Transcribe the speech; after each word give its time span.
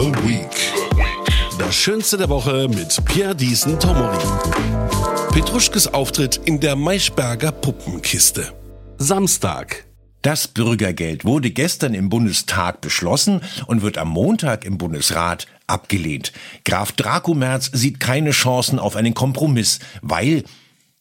The 0.00 0.14
Week. 0.26 0.48
Das 1.58 1.74
Schönste 1.74 2.16
der 2.16 2.30
Woche 2.30 2.68
mit 2.68 3.04
Pierre 3.04 3.36
Diesen 3.36 3.78
Tomori. 3.78 4.16
Petruschkes 5.30 5.92
Auftritt 5.92 6.40
in 6.46 6.58
der 6.58 6.74
Maischberger 6.74 7.52
Puppenkiste. 7.52 8.50
Samstag. 8.96 9.84
Das 10.22 10.48
Bürgergeld 10.48 11.26
wurde 11.26 11.50
gestern 11.50 11.92
im 11.92 12.08
Bundestag 12.08 12.80
beschlossen 12.80 13.42
und 13.66 13.82
wird 13.82 13.98
am 13.98 14.08
Montag 14.08 14.64
im 14.64 14.78
Bundesrat 14.78 15.46
abgelehnt. 15.66 16.32
Graf 16.64 16.92
Dracomerz 16.92 17.70
sieht 17.70 18.00
keine 18.00 18.30
Chancen 18.30 18.78
auf 18.78 18.96
einen 18.96 19.12
Kompromiss, 19.12 19.80
weil 20.00 20.44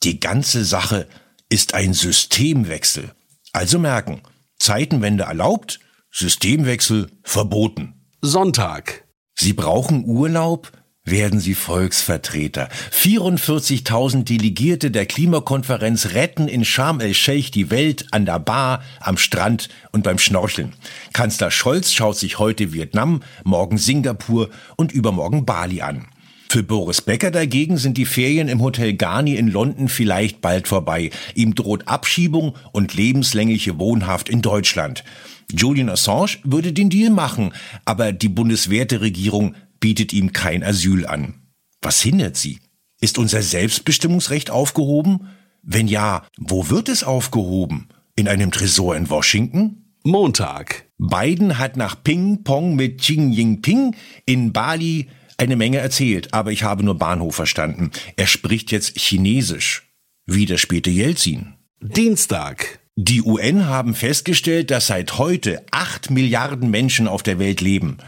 die 0.03 0.19
ganze 0.19 0.65
Sache 0.65 1.07
ist 1.47 1.73
ein 1.73 1.93
Systemwechsel. 1.93 3.13
Also 3.53 3.79
merken, 3.79 4.19
Zeitenwende 4.57 5.23
erlaubt, 5.23 5.79
Systemwechsel 6.11 7.09
verboten. 7.23 7.98
Sonntag. 8.21 9.05
Sie 9.33 9.53
brauchen 9.53 10.03
Urlaub? 10.03 10.73
Werden 11.05 11.39
Sie 11.39 11.53
Volksvertreter. 11.53 12.67
44.000 12.91 14.25
Delegierte 14.25 14.91
der 14.91 15.05
Klimakonferenz 15.05 16.07
retten 16.07 16.49
in 16.49 16.65
Sharm 16.65 16.99
el-Sheikh 16.99 17.49
die 17.51 17.71
Welt 17.71 18.07
an 18.11 18.25
der 18.25 18.39
Bar, 18.39 18.83
am 18.99 19.17
Strand 19.17 19.69
und 19.93 20.03
beim 20.03 20.19
Schnorcheln. 20.19 20.73
Kanzler 21.13 21.49
Scholz 21.49 21.93
schaut 21.93 22.17
sich 22.17 22.39
heute 22.39 22.73
Vietnam, 22.73 23.23
morgen 23.45 23.77
Singapur 23.77 24.49
und 24.75 24.91
übermorgen 24.91 25.45
Bali 25.45 25.81
an. 25.81 26.09
Für 26.49 26.63
Boris 26.63 27.01
Becker 27.01 27.31
dagegen 27.31 27.77
sind 27.77 27.97
die 27.97 28.05
Ferien 28.05 28.49
im 28.49 28.61
Hotel 28.61 28.95
Garni 28.95 29.35
in 29.35 29.47
London 29.47 29.87
vielleicht 29.87 30.41
bald 30.41 30.67
vorbei. 30.67 31.11
Ihm 31.35 31.55
droht 31.55 31.87
Abschiebung 31.87 32.57
und 32.73 32.93
lebenslängliche 32.95 33.79
Wohnhaft 33.79 34.27
in 34.27 34.41
Deutschland. 34.41 35.05
Julian 35.51 35.89
Assange 35.89 36.37
würde 36.43 36.73
den 36.73 36.89
Deal 36.89 37.09
machen, 37.09 37.53
aber 37.85 38.11
die 38.11 38.29
Bundeswerteregierung 38.29 39.55
bietet 39.79 40.13
ihm 40.13 40.33
kein 40.33 40.63
Asyl 40.63 41.05
an. 41.05 41.35
Was 41.81 42.01
hindert 42.01 42.35
sie? 42.35 42.59
Ist 43.01 43.17
unser 43.17 43.41
Selbstbestimmungsrecht 43.41 44.51
aufgehoben? 44.51 45.27
Wenn 45.63 45.87
ja, 45.87 46.25
wo 46.37 46.69
wird 46.69 46.89
es 46.89 47.03
aufgehoben? 47.03 47.87
In 48.15 48.27
einem 48.27 48.51
Tresor 48.51 48.95
in 48.95 49.09
Washington? 49.09 49.93
Montag. 50.03 50.85
Biden 50.97 51.57
hat 51.57 51.77
nach 51.77 52.01
Ping-Pong 52.03 52.75
mit 52.75 53.01
Xi 53.01 53.13
Jinping 53.13 53.95
in 54.25 54.51
Bali 54.51 55.07
eine 55.37 55.55
Menge 55.55 55.77
erzählt, 55.77 56.33
aber 56.33 56.51
ich 56.51 56.63
habe 56.63 56.83
nur 56.83 56.97
Bahnhof 56.97 57.35
verstanden. 57.35 57.91
Er 58.17 58.27
spricht 58.27 58.71
jetzt 58.71 58.97
Chinesisch. 58.97 59.89
Wie 60.25 60.45
der 60.45 60.57
späte 60.57 60.89
Jelzin. 60.89 61.53
Dienstag. 61.81 62.78
Die 63.01 63.21
UN 63.21 63.65
haben 63.65 63.95
festgestellt, 63.95 64.71
dass 64.71 64.87
seit 64.87 65.17
heute 65.17 65.63
acht 65.71 66.09
Milliarden 66.09 66.69
Menschen 66.69 67.07
auf 67.07 67.23
der 67.23 67.39
Welt 67.39 67.61
leben. 67.61 67.99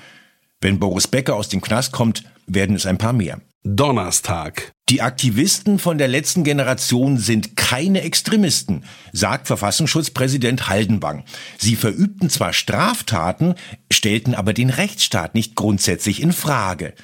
Wenn 0.60 0.80
Boris 0.80 1.08
Becker 1.08 1.38
aus 1.38 1.48
dem 1.48 1.62
Knast 1.62 1.94
kommt, 1.94 2.26
werden 2.46 2.76
es 2.76 2.86
ein 2.86 2.98
paar 2.98 3.14
mehr. 3.14 3.40
Donnerstag. 3.64 4.74
Die 4.90 5.02
Aktivisten 5.02 5.80
von 5.80 5.98
der 5.98 6.10
letzten 6.10 6.44
Generation 6.44 7.18
sind 7.18 7.56
keine 7.56 8.02
Extremisten, 8.02 8.84
sagt 9.14 9.48
Verfassungsschutzpräsident 9.48 10.68
Haldenwang. 10.68 11.24
Sie 11.58 11.78
verübten 11.78 12.30
zwar 12.30 12.52
Straftaten, 12.52 13.56
stellten 13.90 14.36
aber 14.36 14.52
den 14.52 14.70
Rechtsstaat 14.70 15.36
nicht 15.36 15.56
grundsätzlich 15.56 16.22
in 16.22 16.34
Frage. 16.34 16.96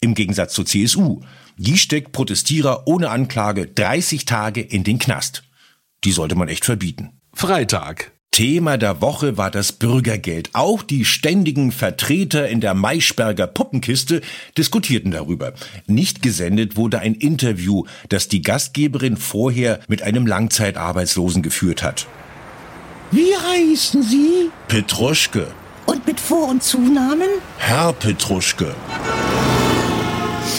Im 0.00 0.14
Gegensatz 0.14 0.54
zur 0.54 0.64
CSU. 0.64 1.20
Die 1.58 1.76
steckt 1.76 2.12
Protestierer 2.12 2.86
ohne 2.86 3.10
Anklage 3.10 3.66
30 3.66 4.24
Tage 4.24 4.62
in 4.62 4.84
den 4.84 4.98
Knast. 4.98 5.42
Die 6.04 6.12
sollte 6.12 6.34
man 6.34 6.48
echt 6.48 6.64
verbieten. 6.64 7.20
Freitag. 7.38 8.12
Thema 8.30 8.78
der 8.78 9.02
Woche 9.02 9.36
war 9.36 9.50
das 9.50 9.72
Bürgergeld. 9.72 10.48
Auch 10.54 10.82
die 10.82 11.04
ständigen 11.04 11.70
Vertreter 11.70 12.48
in 12.48 12.62
der 12.62 12.72
Maischberger 12.72 13.46
Puppenkiste 13.46 14.22
diskutierten 14.56 15.10
darüber. 15.10 15.52
Nicht 15.86 16.22
gesendet 16.22 16.78
wurde 16.78 17.00
ein 17.00 17.14
Interview, 17.14 17.84
das 18.08 18.28
die 18.28 18.40
Gastgeberin 18.40 19.18
vorher 19.18 19.80
mit 19.86 20.00
einem 20.02 20.26
Langzeitarbeitslosen 20.26 21.42
geführt 21.42 21.82
hat. 21.82 22.06
Wie 23.10 23.34
heißen 23.36 24.02
Sie? 24.02 24.48
Petruschke. 24.68 25.48
Und 25.84 26.06
mit 26.06 26.18
Vor- 26.18 26.48
und 26.48 26.62
Zunamen? 26.62 27.28
Herr 27.58 27.92
Petruschke. 27.92 28.74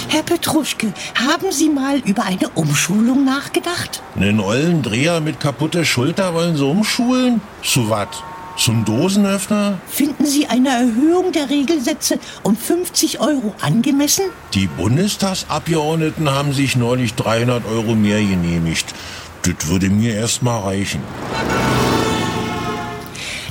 Herr 0.10 0.24
Petruschke, 0.24 0.94
haben 1.16 1.52
Sie 1.52 1.70
mal 1.70 2.00
über 2.00 2.24
eine 2.24 2.50
Umschulung 2.50 3.24
nachgedacht? 3.26 4.02
Nen 4.16 4.40
ollen 4.40 4.82
Dreher 4.82 5.22
mit 5.22 5.40
kaputter 5.40 5.86
Schulter 5.86 6.34
wollen 6.34 6.58
Sie 6.58 6.66
umschulen? 6.66 7.42
Zu 7.64 7.90
wat? 7.90 8.24
Zum 8.58 8.86
Dosenöffner? 8.86 9.78
Finden 9.88 10.26
Sie 10.26 10.48
eine 10.48 10.70
Erhöhung 10.70 11.32
der 11.32 11.50
Regelsätze 11.50 12.20
um 12.44 12.58
50 12.58 13.20
Euro 13.20 13.54
angemessen? 13.62 14.26
Die 14.54 14.68
Bundestagsabgeordneten 14.68 16.30
haben 16.30 16.54
sich 16.54 16.76
neulich 16.76 17.14
300 17.14 17.66
Euro 17.66 17.94
mehr 17.94 18.20
genehmigt. 18.20 18.94
Das 19.44 19.68
würde 19.68 19.90
mir 19.90 20.16
erst 20.16 20.42
mal 20.42 20.60
reichen. 20.60 21.02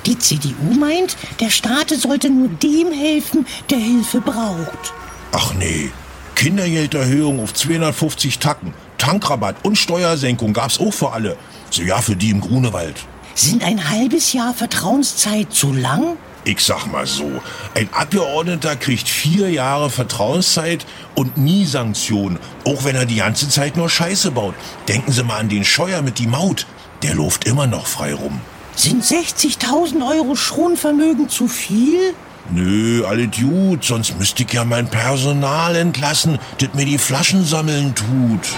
Die 0.06 0.18
CDU 0.18 0.74
meint, 0.78 1.16
der 1.40 1.50
Staat 1.50 1.90
sollte 1.90 2.30
nur 2.30 2.48
dem 2.48 2.92
helfen, 2.92 3.46
der 3.70 3.78
Hilfe 3.78 4.20
braucht. 4.20 4.92
Ach 5.32 5.54
nee. 5.54 5.90
Kindergelderhöhung 6.36 7.42
auf 7.42 7.52
250 7.52 8.38
Tacken. 8.38 8.72
Tankrabatt 8.98 9.56
und 9.64 9.76
Steuersenkung 9.76 10.52
gab's 10.52 10.78
auch 10.78 10.92
für 10.92 11.10
alle. 11.10 11.36
So 11.70 11.82
ja, 11.82 12.00
für 12.00 12.14
die 12.14 12.30
im 12.30 12.40
Grunewald. 12.40 12.94
Sind 13.34 13.64
ein 13.64 13.90
halbes 13.90 14.32
Jahr 14.32 14.54
Vertrauenszeit 14.54 15.52
zu 15.52 15.72
lang? 15.72 16.16
Ich 16.44 16.60
sag 16.60 16.86
mal 16.86 17.06
so, 17.06 17.42
ein 17.74 17.88
Abgeordneter 17.92 18.76
kriegt 18.76 19.08
vier 19.08 19.50
Jahre 19.50 19.90
Vertrauenszeit 19.90 20.86
und 21.16 21.36
nie 21.36 21.64
Sanktionen, 21.64 22.38
auch 22.64 22.84
wenn 22.84 22.94
er 22.94 23.04
die 23.04 23.16
ganze 23.16 23.48
Zeit 23.48 23.76
nur 23.76 23.90
Scheiße 23.90 24.30
baut. 24.30 24.54
Denken 24.86 25.10
Sie 25.10 25.24
mal 25.24 25.38
an 25.38 25.48
den 25.48 25.64
Scheuer 25.64 26.02
mit 26.02 26.20
die 26.20 26.28
Maut. 26.28 26.66
Der 27.02 27.14
läuft 27.14 27.46
immer 27.46 27.66
noch 27.66 27.86
frei 27.86 28.14
rum. 28.14 28.40
Sind 28.76 29.02
60.000 29.02 30.06
Euro 30.08 30.36
Schonvermögen 30.36 31.28
zu 31.28 31.48
viel? 31.48 32.14
Nö, 32.50 33.04
alle 33.06 33.28
gut, 33.28 33.84
sonst 33.84 34.18
müsste 34.18 34.44
ich 34.44 34.52
ja 34.52 34.64
mein 34.64 34.88
Personal 34.88 35.74
entlassen, 35.74 36.38
das 36.58 36.74
mir 36.74 36.84
die 36.84 36.98
Flaschen 36.98 37.44
sammeln 37.44 37.94
tut. 37.94 38.48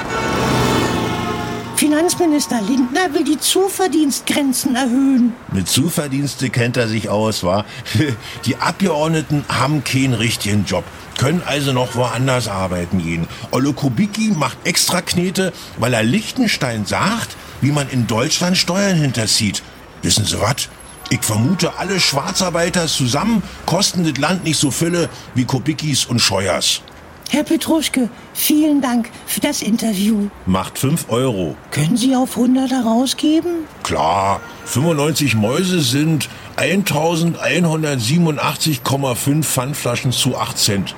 Finanzminister 1.76 2.60
Lindner 2.60 3.15
will 3.15 3.22
die 3.22 3.38
Zuverdienstgrenzen 3.38 4.75
erhöhen. 4.75 5.32
Mit 5.53 5.69
Zuverdienste 5.69 6.50
kennt 6.50 6.76
er 6.76 6.88
sich 6.88 7.09
aus, 7.09 7.44
wa? 7.44 7.65
Die 8.47 8.56
Abgeordneten 8.56 9.44
haben 9.49 9.84
keinen 9.84 10.15
richtigen 10.15 10.65
Job, 10.65 10.82
können 11.19 11.41
also 11.47 11.72
noch 11.72 11.94
woanders 11.94 12.49
arbeiten 12.49 12.99
gehen. 12.99 13.28
Olle 13.53 13.72
Kubicki 13.72 14.32
macht 14.37 14.59
extra 14.65 15.03
Knete, 15.03 15.53
weil 15.76 15.94
er 15.94 16.03
Liechtenstein 16.03 16.84
sagt, 16.84 17.37
wie 17.60 17.70
man 17.70 17.88
in 17.88 18.09
Deutschland 18.09 18.59
Steuern 18.59 18.97
hinterzieht. 18.97 19.62
Wissen 20.03 20.25
Sie 20.25 20.41
was? 20.41 20.69
Ich 21.10 21.22
vermute, 21.22 21.78
alle 21.78 22.00
Schwarzarbeiter 22.00 22.87
zusammen 22.87 23.43
kosten 23.64 24.05
das 24.05 24.19
Land 24.19 24.44
nicht 24.44 24.58
so 24.58 24.70
viele 24.70 25.08
wie 25.34 25.46
Kubickis 25.46 26.05
und 26.05 26.19
Scheuers. 26.19 26.82
Herr 27.31 27.44
Petruschke, 27.44 28.08
vielen 28.34 28.81
Dank 28.81 29.10
für 29.26 29.40
das 29.40 29.60
Interview. 29.62 30.28
Macht 30.46 30.78
5 30.78 31.06
Euro. 31.08 31.56
Können 31.70 31.96
Sie 31.96 32.16
auf 32.16 32.37
100 32.37 32.70
herausgeben? 32.70 33.64
Klar, 33.82 34.40
95 34.64 35.34
Mäuse 35.34 35.81
sind 35.81 36.28
1187,5 36.56 39.43
Pfandflaschen 39.43 40.12
zu 40.12 40.37
8 40.37 40.58
Cent. 40.58 40.94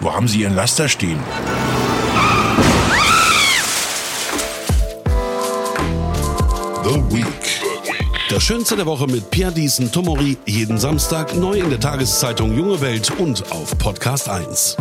Wo 0.00 0.12
haben 0.12 0.28
Sie 0.28 0.42
Ihren 0.42 0.54
Laster 0.54 0.88
stehen? 0.88 1.18
The 6.84 6.94
Week. 7.14 7.51
Das 8.32 8.44
Schönste 8.44 8.76
der 8.76 8.86
Woche 8.86 9.06
mit 9.06 9.30
Pierre 9.30 9.52
Diesen 9.52 9.92
Tomori. 9.92 10.38
Jeden 10.46 10.78
Samstag 10.78 11.34
neu 11.34 11.58
in 11.58 11.68
der 11.68 11.78
Tageszeitung 11.78 12.56
Junge 12.56 12.80
Welt 12.80 13.10
und 13.18 13.44
auf 13.52 13.76
Podcast 13.76 14.26
1. 14.26 14.78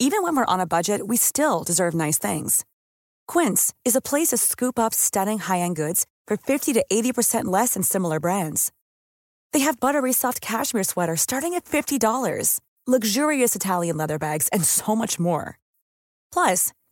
Even 0.00 0.24
when 0.24 0.34
we're 0.34 0.52
on 0.52 0.58
a 0.58 0.66
budget, 0.66 1.06
we 1.06 1.16
still 1.16 1.62
deserve 1.64 1.94
nice 1.94 2.18
things. 2.18 2.64
Quince 3.28 3.72
is 3.84 3.94
a 3.94 4.00
place 4.00 4.30
to 4.30 4.36
scoop 4.36 4.76
up 4.76 4.92
stunning 4.92 5.38
high 5.38 5.60
end 5.60 5.76
goods 5.76 6.06
for 6.26 6.36
50 6.36 6.72
to 6.72 6.84
80% 6.90 7.44
less 7.44 7.74
than 7.74 7.84
similar 7.84 8.18
brands. 8.18 8.72
They 9.52 9.60
have 9.60 9.78
buttery 9.78 10.12
soft 10.12 10.40
cashmere 10.40 10.82
sweaters 10.82 11.20
starting 11.20 11.54
at 11.54 11.66
$50, 11.66 12.58
luxurious 12.88 13.54
Italian 13.54 13.96
leather 13.96 14.18
bags, 14.18 14.48
and 14.52 14.64
so 14.64 14.96
much 14.96 15.20
more. 15.20 15.56
Plus, 16.32 16.72